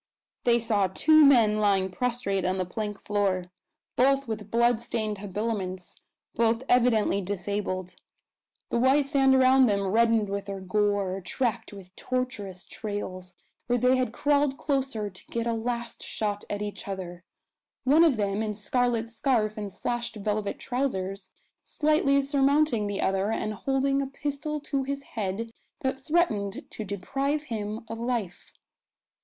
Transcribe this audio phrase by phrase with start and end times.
[0.45, 3.51] They saw two men lying prostrate on the plank floor;
[3.95, 5.95] both with bloodstained habiliments,
[6.33, 7.95] both evidently disabled;
[8.71, 13.35] the white sand around them reddened with their gore, tracked with tortuous trails,
[13.67, 17.23] where they had crawled closer to get a last shot at each other
[17.83, 21.29] one of them, in scarlet scarf and slashed velvet trousers,
[21.63, 27.43] slightly surmounting the other, and holding a pistol to his head that threatened to deprive
[27.43, 28.51] him of life.